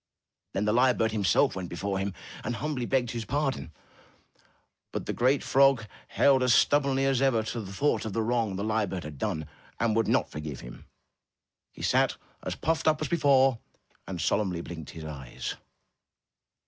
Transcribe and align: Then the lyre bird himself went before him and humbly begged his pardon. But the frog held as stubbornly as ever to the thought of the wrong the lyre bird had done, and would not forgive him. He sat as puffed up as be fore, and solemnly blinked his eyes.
Then 0.53 0.65
the 0.65 0.73
lyre 0.73 0.95
bird 0.95 1.11
himself 1.11 1.55
went 1.55 1.69
before 1.69 1.99
him 1.99 2.15
and 2.43 2.55
humbly 2.55 2.87
begged 2.87 3.11
his 3.11 3.23
pardon. 3.23 3.71
But 4.91 5.05
the 5.05 5.39
frog 5.43 5.85
held 6.07 6.41
as 6.41 6.55
stubbornly 6.55 7.05
as 7.05 7.21
ever 7.21 7.43
to 7.43 7.61
the 7.61 7.71
thought 7.71 8.03
of 8.05 8.13
the 8.13 8.23
wrong 8.23 8.55
the 8.55 8.63
lyre 8.63 8.87
bird 8.87 9.03
had 9.03 9.19
done, 9.19 9.45
and 9.79 9.95
would 9.95 10.07
not 10.07 10.31
forgive 10.31 10.61
him. 10.61 10.87
He 11.71 11.83
sat 11.83 12.17
as 12.41 12.55
puffed 12.55 12.87
up 12.87 12.99
as 12.99 13.09
be 13.09 13.17
fore, 13.17 13.59
and 14.07 14.19
solemnly 14.19 14.61
blinked 14.61 14.89
his 14.89 15.05
eyes. 15.05 15.53